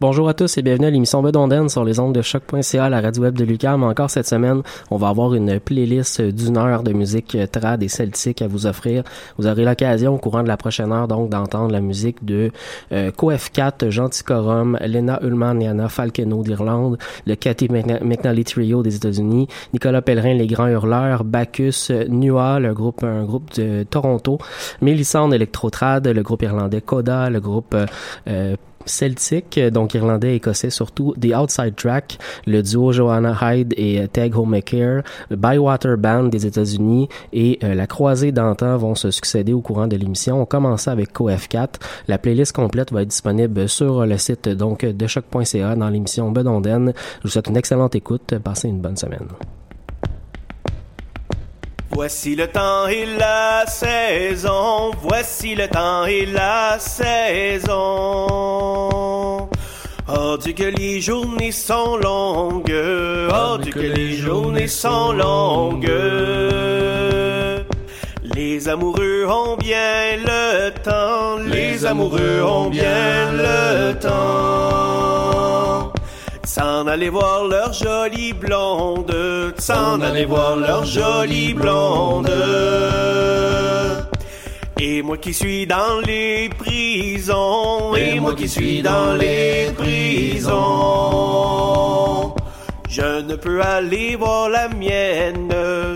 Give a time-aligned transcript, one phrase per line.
[0.00, 3.24] Bonjour à tous et bienvenue à l'émission Bedonden sur les ondes de choc.ca, la radio
[3.24, 3.82] web de Lucam.
[3.82, 8.40] Encore cette semaine, on va avoir une playlist d'une heure de musique trad et celtique
[8.40, 9.02] à vous offrir.
[9.38, 12.52] Vous aurez l'occasion au courant de la prochaine heure donc d'entendre la musique de
[12.92, 16.96] euh, CoF4, Gentil Corum, Lena Ullman et Anna Falkeno d'Irlande,
[17.26, 23.02] le Cathy McNally Trio des États-Unis, Nicolas Pellerin, Les Grands Hurleurs, Bacchus, Nua, le groupe,
[23.02, 24.38] un groupe de Toronto,
[24.80, 27.74] Mélissande Electrotrad, le groupe irlandais Coda, le groupe
[28.28, 28.54] euh,
[28.86, 34.36] celtique, donc irlandais et écossais surtout, The Outside Track, le duo Joanna Hyde et Tag
[34.36, 39.60] Homemaker, le Bywater Band des États-Unis et euh, la croisée d'antan vont se succéder au
[39.60, 40.40] courant de l'émission.
[40.40, 41.68] On commence avec CoF4.
[42.08, 46.92] La playlist complète va être disponible sur le site donc de choc.ca dans l'émission Bedonden.
[47.18, 48.34] Je vous souhaite une excellente écoute.
[48.42, 49.28] Passez une bonne semaine.
[51.90, 58.28] Voici le temps et la saison, voici le temps et la saison.
[60.10, 62.72] Oh Dieu que les journées sont longues,
[63.30, 65.90] oh Dieu que les journées sont longues.
[68.34, 75.37] Les amoureux ont bien le temps, les amoureux ont bien le temps.
[76.58, 79.14] S'en aller voir leur jolie blonde,
[79.58, 82.28] s'en aller voir leur jolie blonde.
[84.80, 90.56] Et moi qui suis dans les prisons, et moi qui suis dans les prisons.
[92.88, 95.52] Je ne peux aller voir la mienne,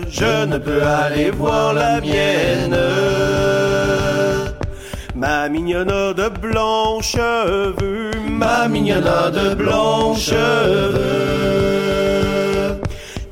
[0.09, 2.77] je ne peux aller voir la mienne.
[5.23, 10.99] Ma mignonne de blonds cheveux, ma mignonne de blonds cheveux,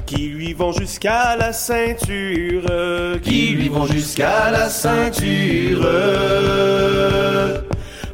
[0.05, 2.63] qui lui vont jusqu'à la ceinture,
[3.21, 5.85] qui lui vont jusqu'à la ceinture.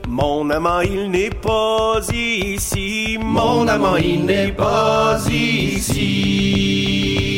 [0.07, 7.36] Mon amant, il n'est pas ici, mon amant, il n'est pas ici.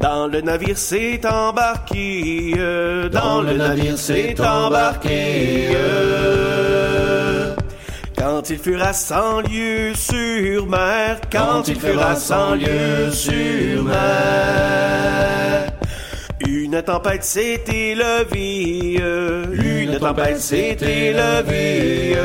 [0.00, 5.68] Dans le navire s'est embarqué, euh, dans le navire s'est embarqué.
[5.74, 7.54] euh.
[8.16, 15.66] Quand il fera cent lieues sur mer, quand il fera cent lieues sur mer.
[16.48, 22.16] Une tempête s'est élevée, euh, une tempête s'est élevée.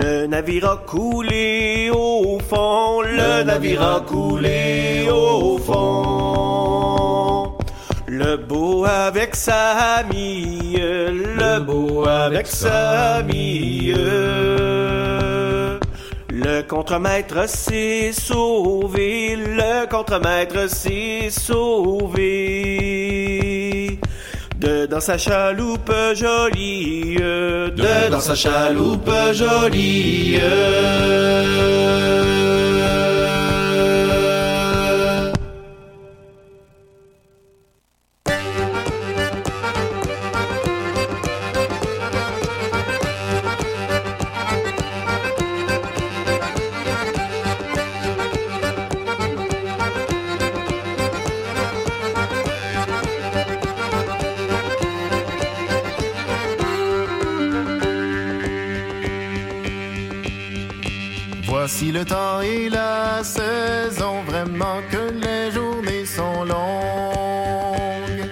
[0.00, 7.52] Le navire a coulé au fond, le navire a coulé au fond.
[8.06, 13.92] Le beau avec sa amie, le beau avec sa amie.
[16.28, 22.28] Le contremaître s'est sauvé, le contremaître s'est sauvé.
[24.58, 30.40] De dans sa chaloupe jolie, de dans sa chaloupe jolie.
[61.98, 68.28] Le temps et la saison, vraiment que les journées sont longues.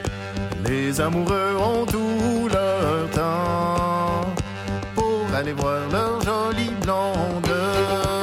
[1.00, 4.34] amoureux ont tout leur temps
[4.94, 8.15] pour aller voir leur jolie blonde.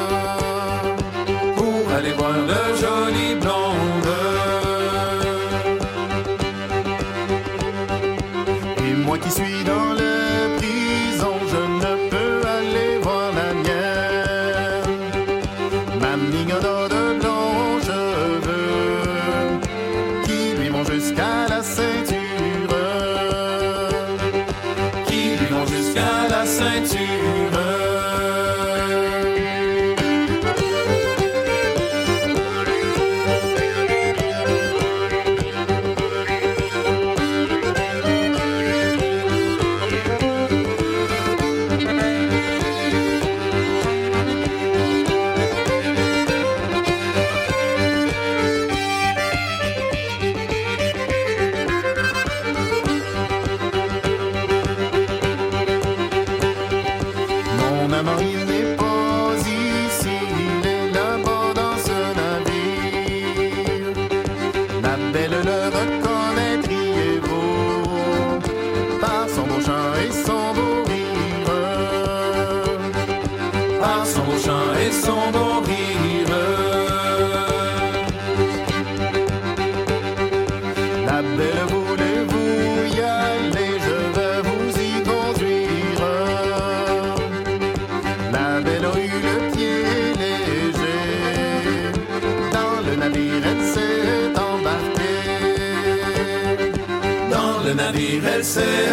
[98.56, 98.93] Navire,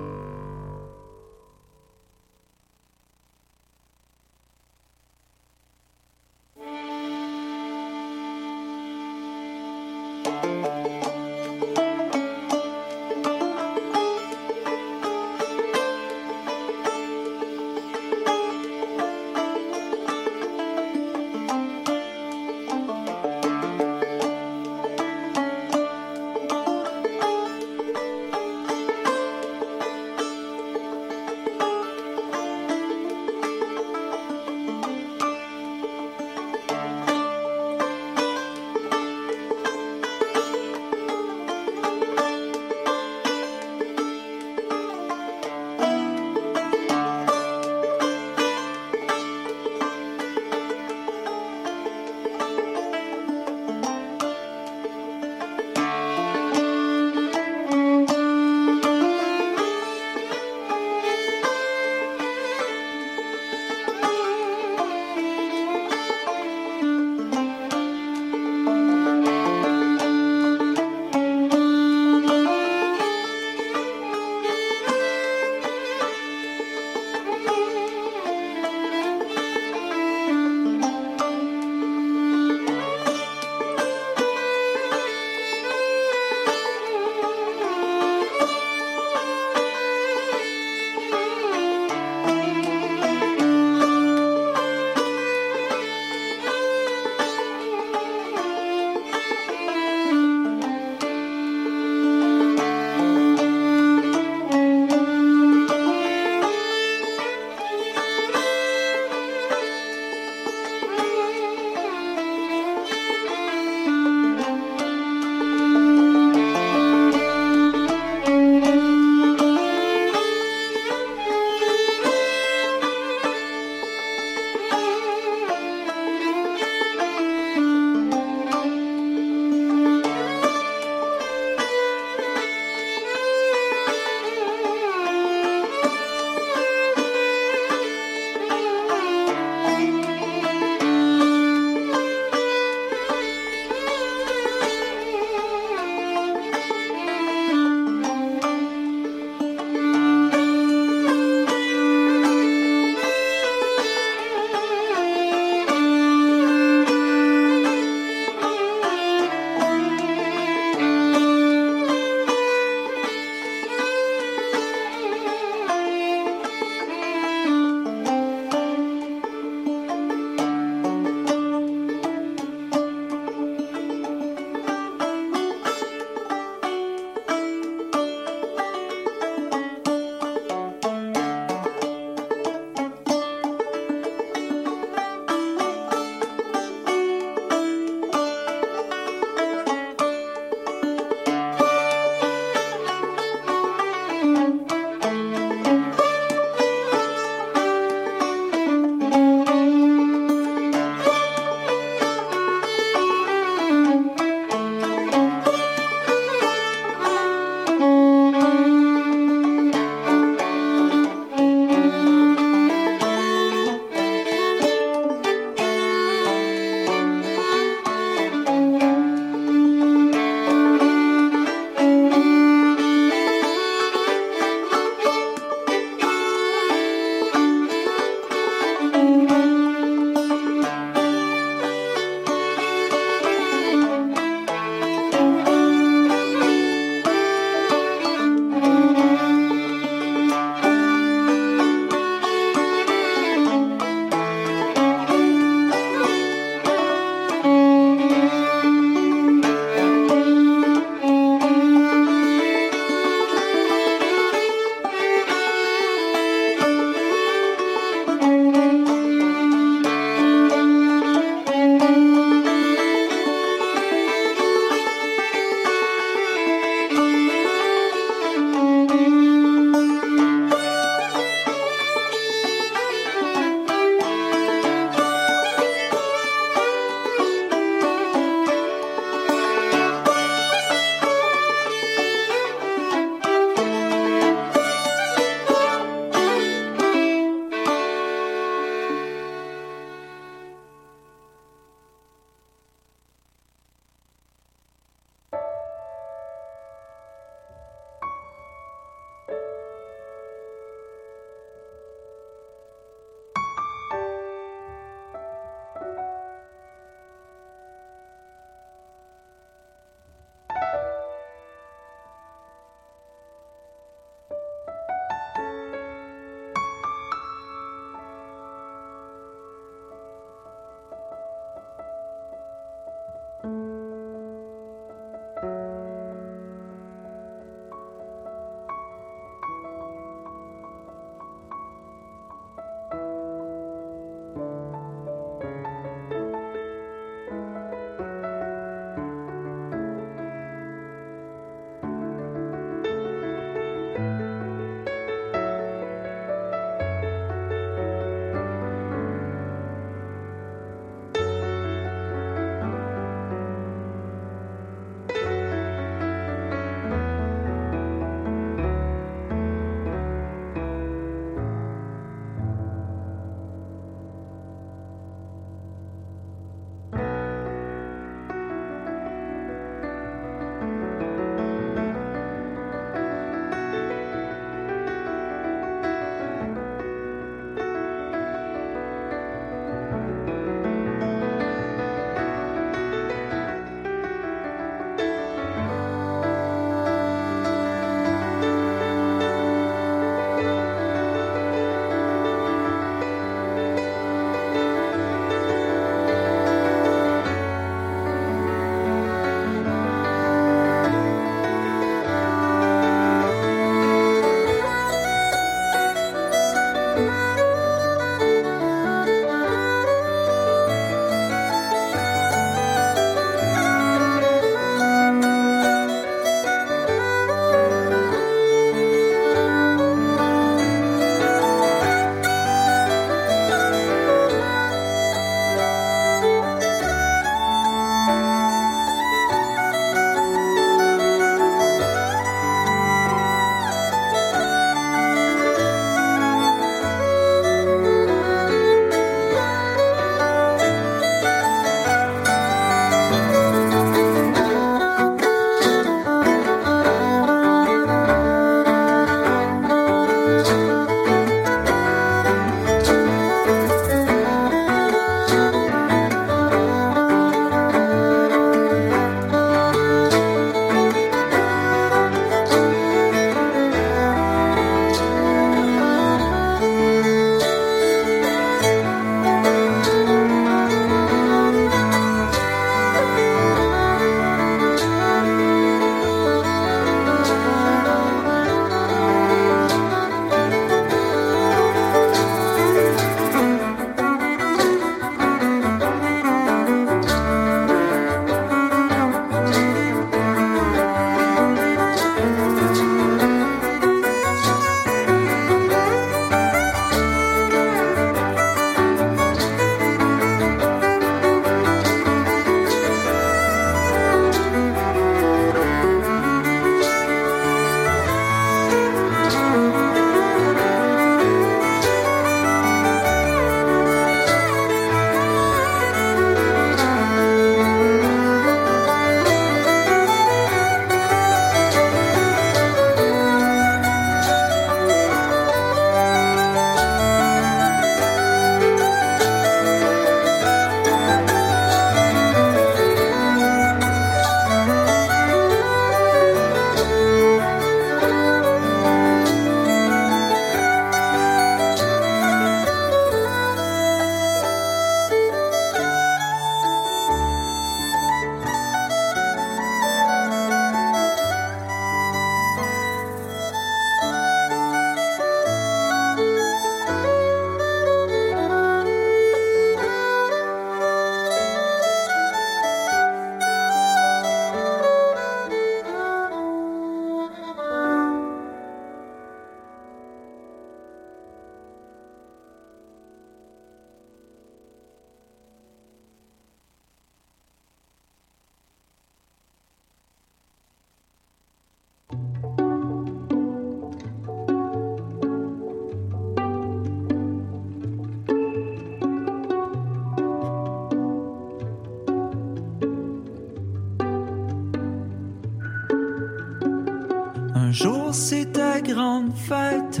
[598.88, 600.00] grande fête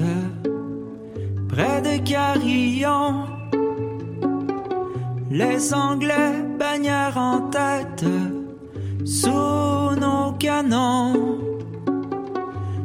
[1.48, 3.24] près de Carillon.
[5.30, 8.06] Les Anglais bannières en tête
[9.04, 11.38] sous nos canons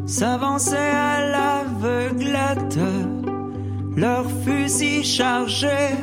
[0.06, 2.80] s'avançaient à l'aveuglette,
[3.96, 5.96] leurs fusils chargés.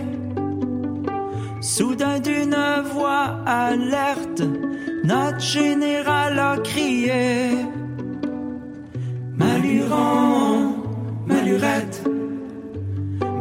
[1.60, 2.56] Soudain d'une
[2.94, 4.42] voix alerte,
[5.04, 7.69] notre général a crié.
[11.80, 12.02] Malurette,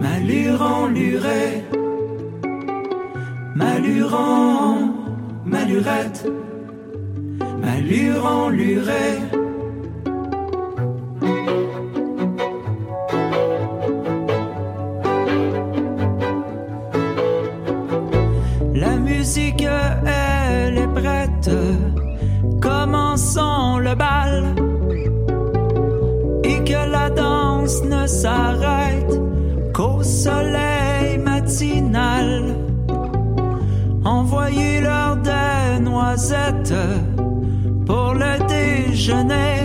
[0.01, 1.63] maluron, luré.
[3.55, 4.93] Maluron,
[5.45, 6.25] malurette,
[7.61, 9.19] maluron, luré.
[9.33, 9.38] La
[30.23, 32.55] soleil matinal.
[34.03, 36.73] Envoyez-leur des noisettes
[37.85, 39.58] pour le déjeuner.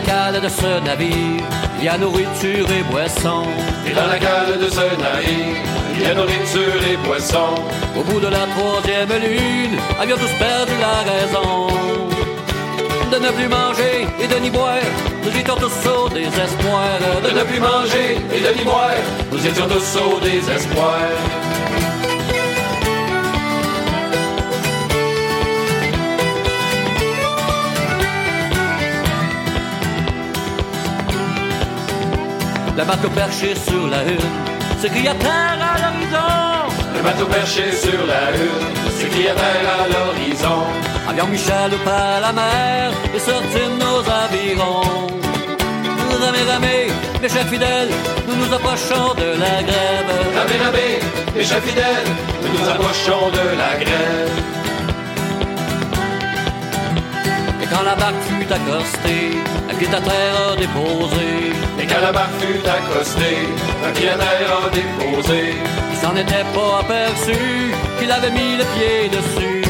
[0.00, 1.42] Cale de ce navire,
[1.78, 3.42] il y a nourriture et boisson.
[3.86, 5.56] Et dans la cale de ce navire,
[5.94, 7.54] il y a nourriture et boissons.
[7.98, 11.68] Au bout de la troisième lune, avions tous perdu la raison.
[13.12, 14.86] De ne plus manger et de n'y boire,
[15.24, 16.98] nous étions tous au désespoir.
[17.24, 19.00] De ne plus manger et de n'y boire,
[19.32, 21.49] nous étions tous au désespoir.
[32.80, 34.30] La barque perchée sur la hune
[34.80, 36.74] s'écria terre à l'horizon.
[36.94, 40.62] le bateau perché sur la hune, à terre à l'horizon.
[41.06, 45.08] Avions Michel par la mer et sortîmes nos avirons.
[46.24, 46.86] Ramé, ramé,
[47.20, 47.90] mes chers fidèles,
[48.26, 50.12] nous nous approchons de la grève.
[50.38, 50.88] Ramé, ramé,
[51.36, 52.10] mes chers fidèles,
[52.42, 54.32] nous nous approchons de la grève.
[57.62, 61.52] Et quand la barque fut accostée, un pied à terre a déposé.
[61.80, 63.48] Et quand la barque fut accostée,
[63.86, 65.54] un terre a déposé.
[65.92, 67.38] Il s'en était pas aperçu
[67.98, 69.62] qu'il avait mis le pied dessus.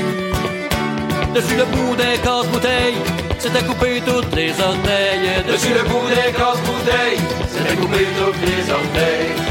[1.34, 3.00] Dessus le bout des casse-bouteilles,
[3.38, 5.44] s'était coupé toutes les orteils.
[5.46, 9.49] Dessus le bout des casse-bouteilles, s'était coupé toutes les orteils.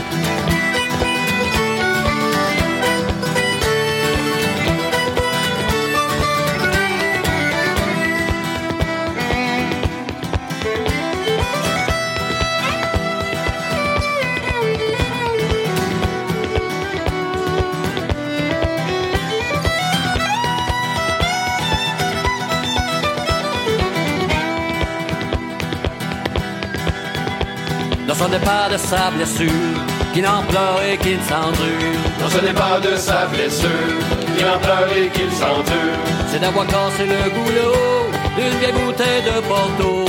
[28.29, 29.49] Ce n'est pas de sa blessure
[30.13, 31.97] qui n'en pleure et qui ne s'endure.
[32.19, 33.97] Non, ce n'est pas de sa blessure
[34.35, 35.97] qu'il en pleure et qu'il s'endure.
[36.31, 38.05] C'est d'avoir cassé le goulot
[38.37, 40.05] d'une vieille bouteille de Porto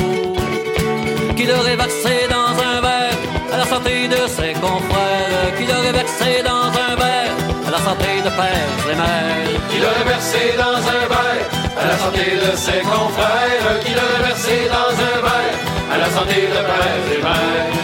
[1.34, 3.18] qu'il aurait versé dans un verre
[3.54, 5.50] à la santé de ses confrères.
[5.56, 7.36] Qu'il aurait versé dans un verre
[7.68, 9.60] à la santé de pères et mères.
[9.70, 11.46] Qu'il aurait versé dans un verre
[11.80, 13.80] à la santé de ses confrères.
[13.82, 15.56] Qu'il aurait versé dans un verre
[15.94, 17.80] à la santé de pères et mères.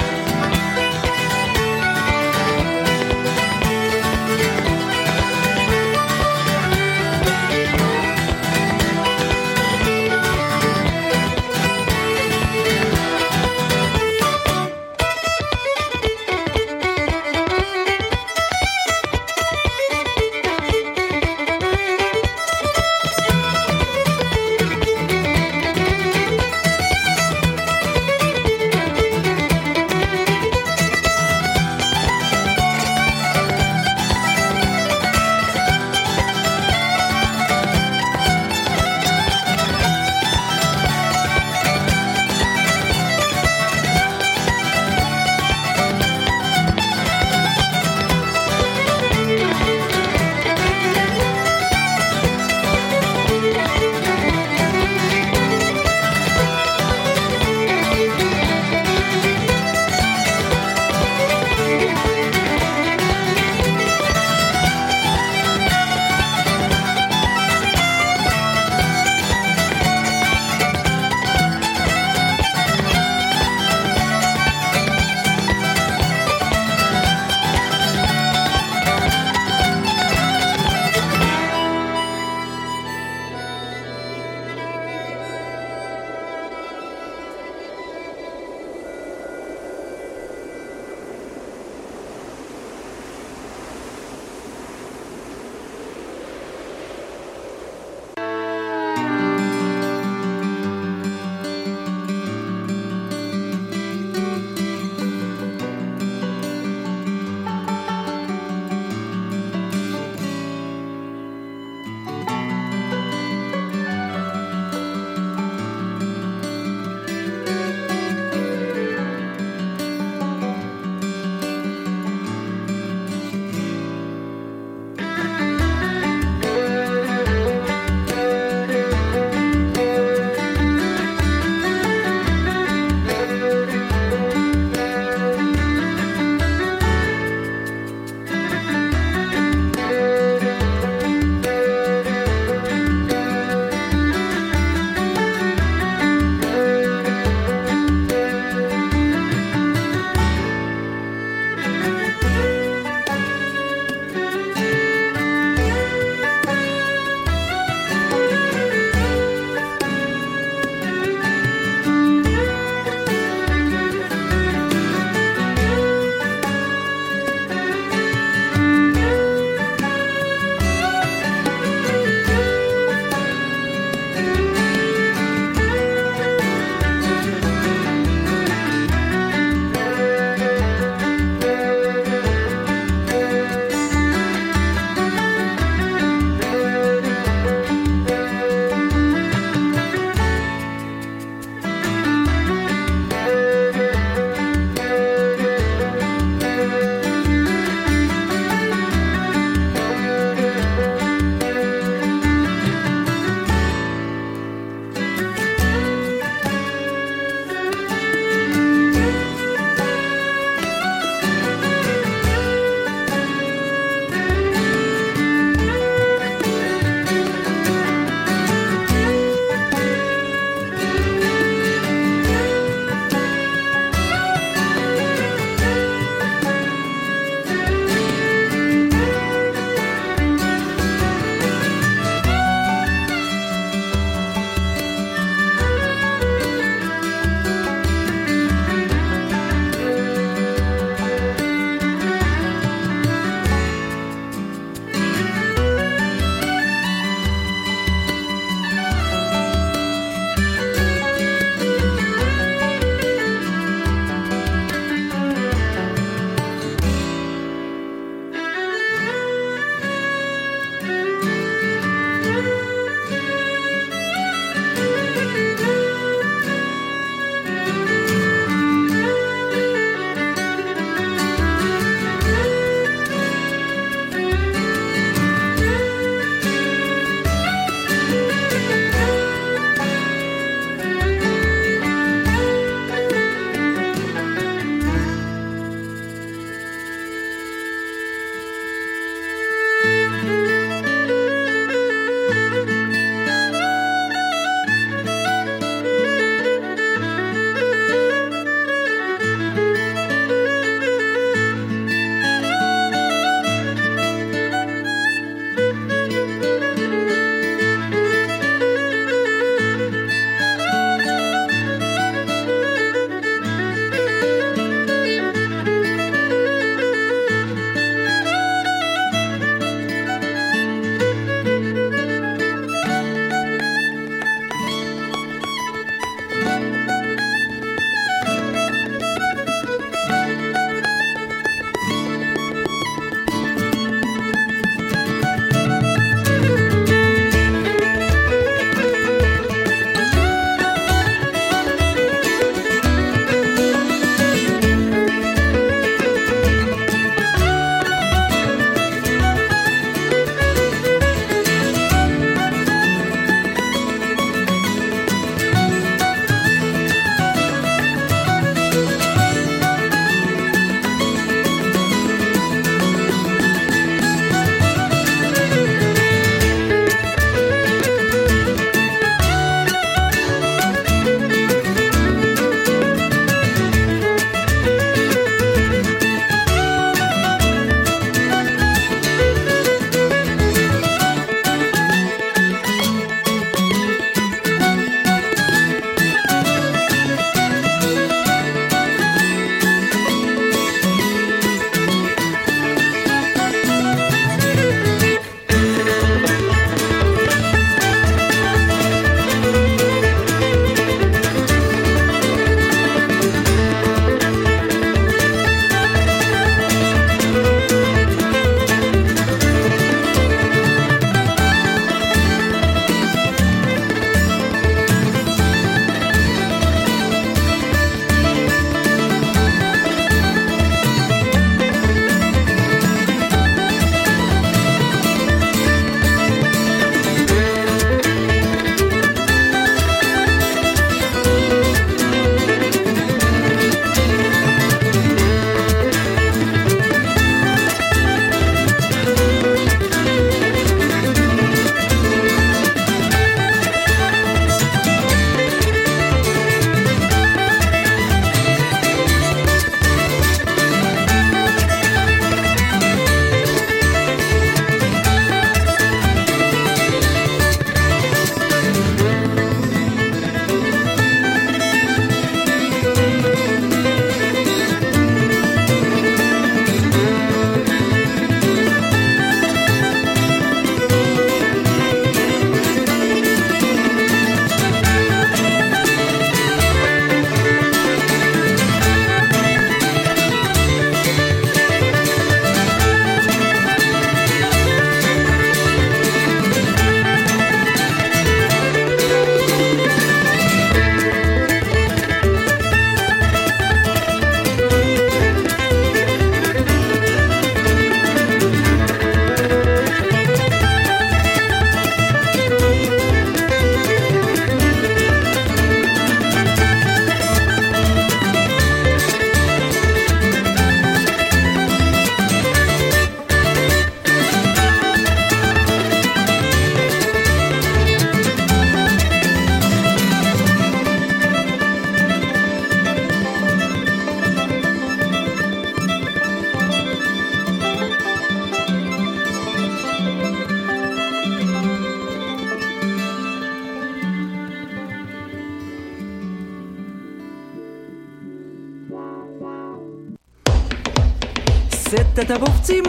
[541.88, 542.82] C'était un pauvre petit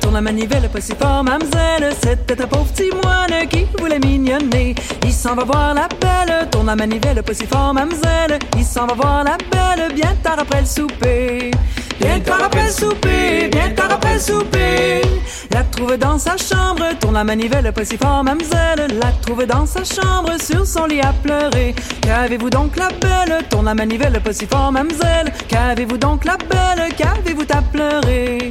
[0.00, 1.94] tourne la manivelle pas si fort, mademoiselle.
[2.02, 2.90] C'était un pauvre petit
[3.48, 4.74] qui voulait mignonner.
[5.04, 8.38] Il s'en va voir la belle, tourne la manivelle pas si fort, mademoiselle.
[8.56, 11.52] Il s'en va voir la belle, bien tard après le souper.
[12.02, 15.02] Bien tard après souper, bien tard après souper.
[15.50, 18.24] La trouve dans sa chambre, tourne la manivelle pas si fort.
[18.24, 21.74] La trouve dans sa chambre, sur son lit à pleurer.
[22.00, 24.72] Qu'avez-vous donc la belle, tourne la manivelle pas si fort.
[25.48, 28.50] Qu'avez-vous donc la belle, qu'avez-vous à pleurer?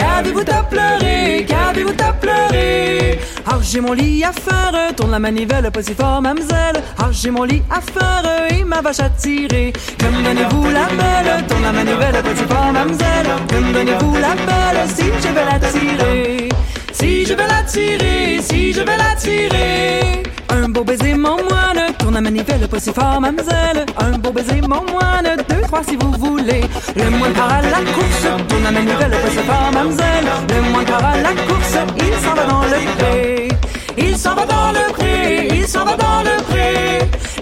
[0.00, 1.44] Qu'avez-vous à pleurer?
[1.46, 3.18] Qu'avez-vous à pleurer?
[3.46, 6.82] Ah, j'ai mon lit à faire, tourne la manivelle pas si fort, mademoiselle.
[6.98, 9.72] Ah, j'ai mon lit à faire et ma vache à tirer.
[9.98, 13.30] Que me donnez-vous la belle, tourne la manivelle pas si fort, mademoiselle.
[13.48, 16.48] Que me donnez-vous la belle si je vais la tirer?
[16.92, 20.22] Si je vais la tirer, si je vais la tirer.
[20.48, 23.86] Un beau baiser, mon moine, tourne la manivelle pas si fort, mademoiselle.
[23.98, 26.62] Un beau baiser, mon moine, deux, trois si vous voulez.
[26.96, 30.28] Le moine part à la course, tourne la manivelle pas si fort, mademoiselle.
[30.48, 33.48] Le moine part à la course, il s'en va dans le pré.
[33.96, 36.49] Il s'en va dans le pré, il s'en va dans le pré.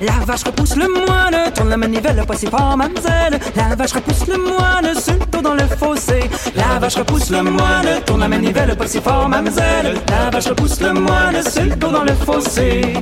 [0.01, 3.41] La vache repousse le moine, tourne la manivelle pas si fort, mademoiselle.
[3.57, 4.93] La vache repousse le moine,
[5.33, 6.21] dos dans le fossé.
[6.55, 9.95] La vache repousse le moine, tourne la manivelle pas si fort, mademoiselle.
[10.09, 11.43] La vache repousse le moine,
[11.79, 12.95] dos dans le fossé.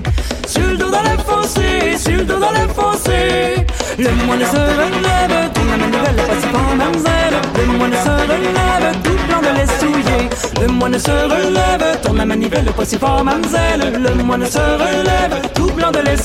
[0.47, 3.67] Sur le dos dans le fossé, dos dans le fossé.
[3.99, 7.37] Le moine se relève, tourne la manivelle pas si fort, mademoiselle.
[7.57, 10.31] Le moine se relève, tout blanc de lait souillé.
[10.61, 14.03] Le moine se relève, tourne la manivelle pas si fort, mademoiselle.
[14.03, 16.17] Le moine se relève, tout blanc de lait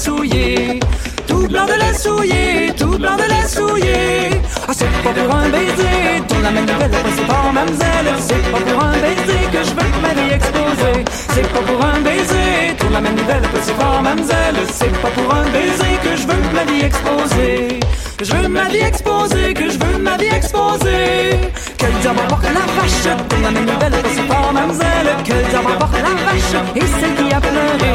[1.27, 4.41] Tout blanc de lait souillé, tout blanc de lait souillé.
[4.67, 8.09] Ah, c'est pas pour un baiser, tourne la manivelle pas si fort, mademoiselle.
[8.19, 11.05] C'est pas pour un baiser que je veux ma vie exposer.
[11.33, 14.59] C'est pas pour un baiser, tourne la manivelle pas si fort, mademoiselle.
[14.71, 17.79] C'est pas pour un baiser que je veux ma vie exposer.
[18.17, 21.39] Que je veux ma vie exposer, que je veux ma vie exposer.
[21.77, 25.09] Que le diable emporte la vache, tourne la manivelle pas si fort, mademoiselle.
[25.25, 27.93] Que le diable emporte la vache, et celle qui a pleuré.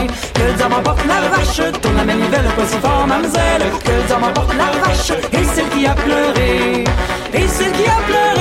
[0.66, 3.62] Que le diable emporte la vache, tourne la manivelle pas si fort, mademoiselle.
[3.84, 6.84] Que le diable emporte la vache, et celle qui a pleuré.
[7.32, 8.35] Et celle qui a pleuré,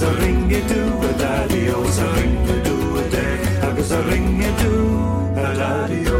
[0.00, 3.28] agus a ringe tú a dadíos a ringe tú a dé
[3.66, 4.72] agus a ringe tú
[5.36, 5.52] a
[6.14, 6.19] oh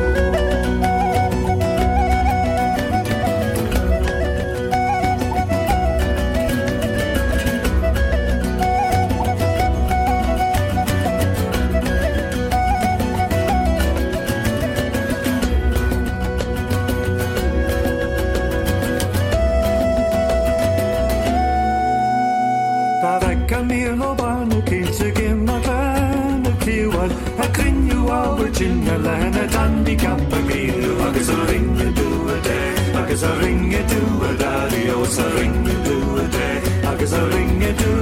[35.25, 36.57] a ring a do a day,
[36.91, 37.95] agus a ring a do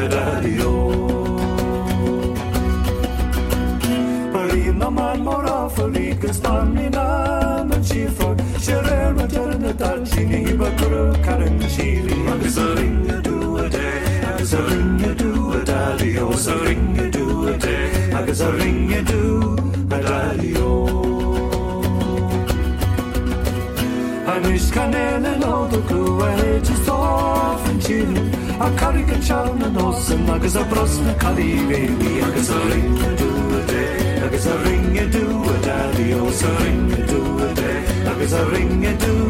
[0.00, 0.72] a dadio.
[4.32, 9.26] Marín na man mor a fali gus barni na man si for, si reir ma
[9.26, 12.14] jar na dar si ni hiba kuru karin si li.
[12.56, 13.98] A ring a do a day,
[14.30, 18.40] agus a ring a do a dadio, agus a ring a do a day, agus
[18.40, 19.33] a ring a do
[24.74, 28.20] kanelen och då kloa hejti stofen chilu
[28.60, 34.46] a karika chalna nosen agus a brosna kalivevi agus a ringa du a day agus
[34.46, 39.23] a ringa du a daddy agus a ringa du a day agus a ringa du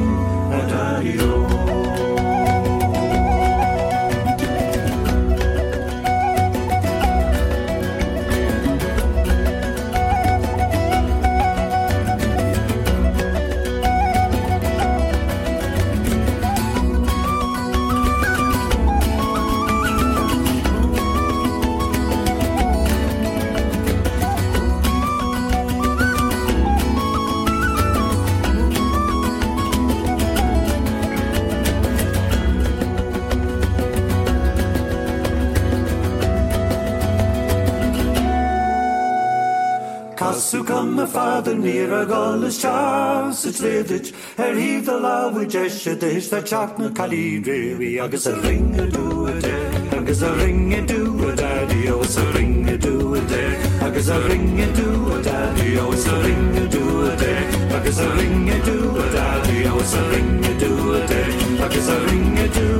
[40.54, 46.30] Sú come a fáda near a gálas chas sléidir ar híad a láhfu deise dééis
[46.30, 49.56] tá teach na chalíréí agus a ring a dú a dé
[49.98, 53.50] agus a ring a dú a dadí ó a ring a do a day,
[53.82, 57.42] agus a ring a dú a dadí ó a ring a do a day,
[57.74, 61.30] agus a ring a dú a dadí ó a ring a do a day,
[61.66, 62.70] agus a ring a dú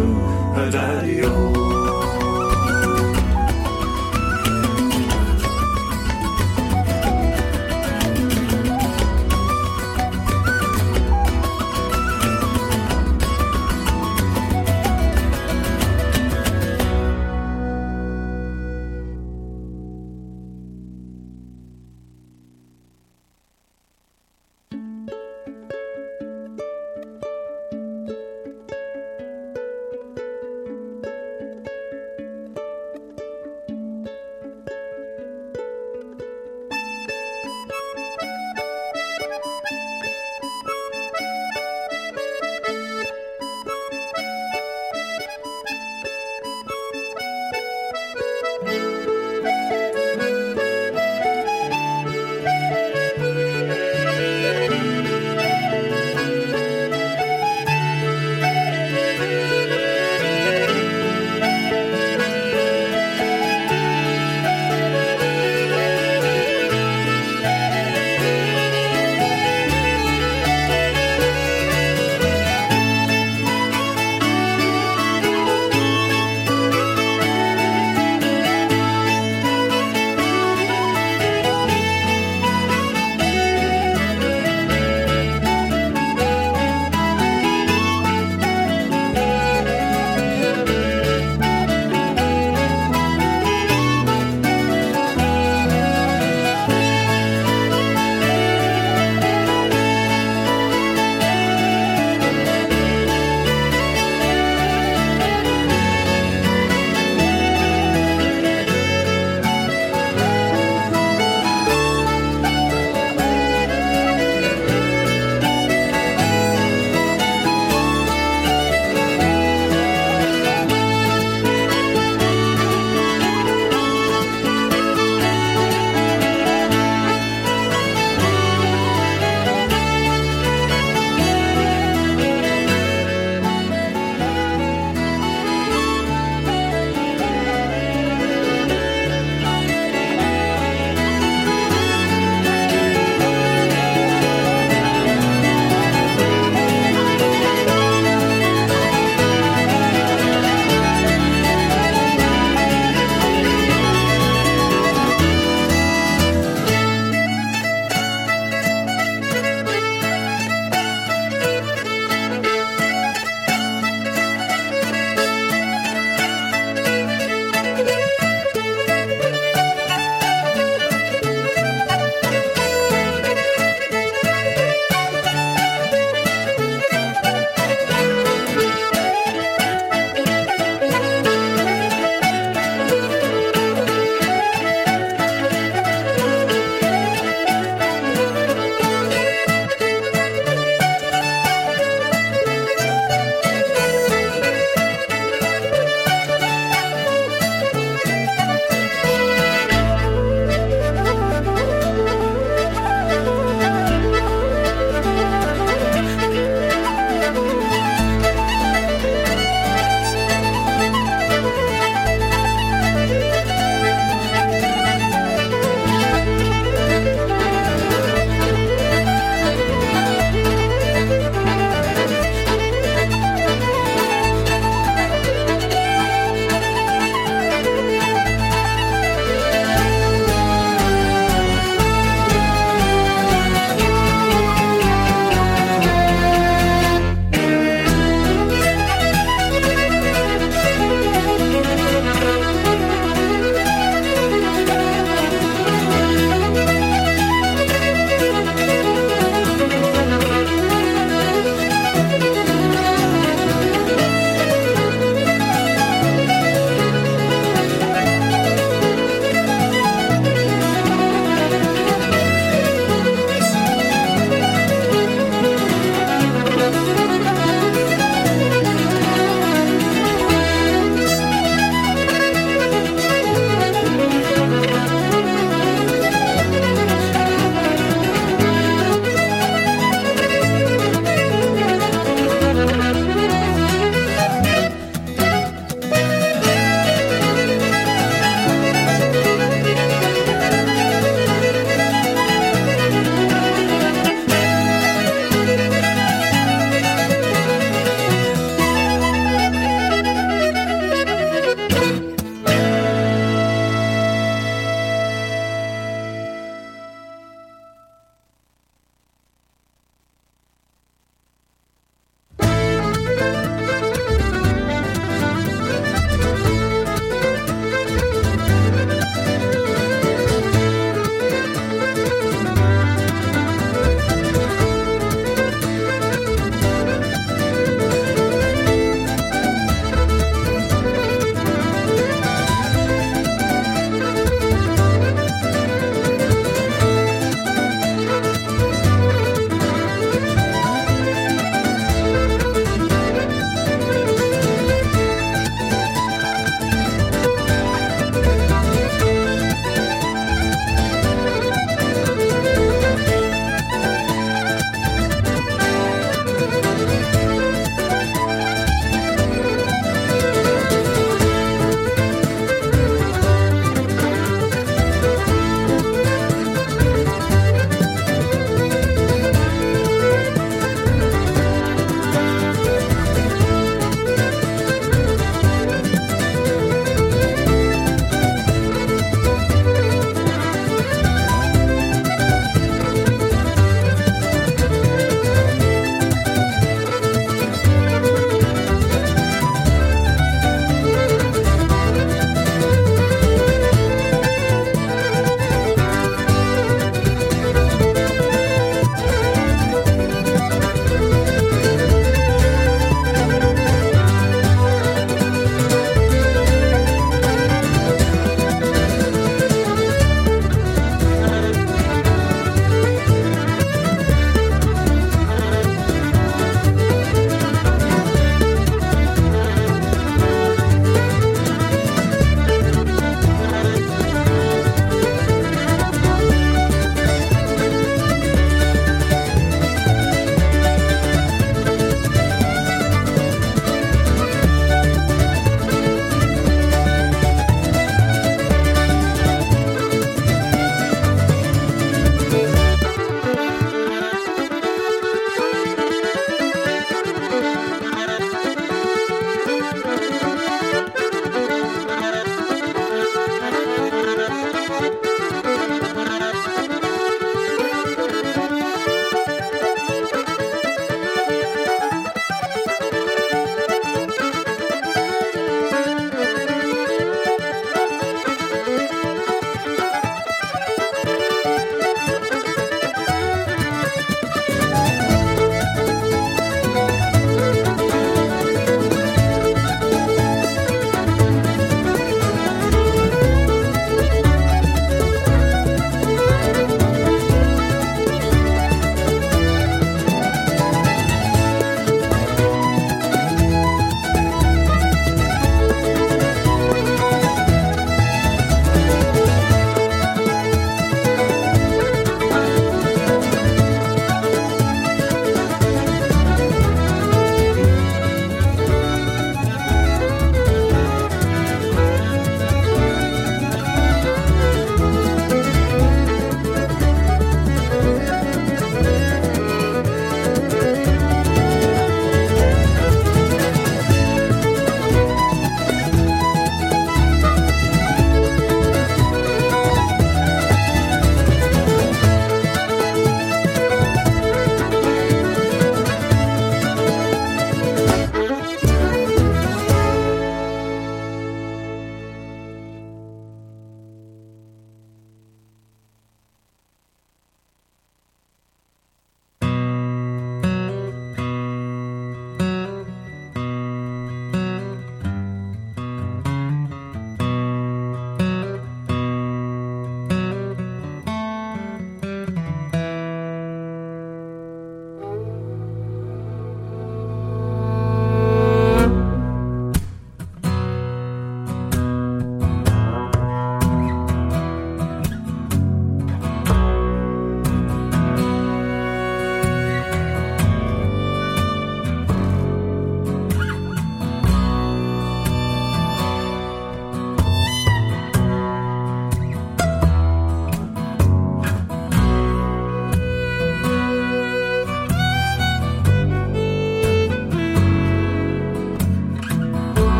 [0.62, 1.73] a dadí ó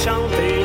[0.00, 0.57] C'est d'aller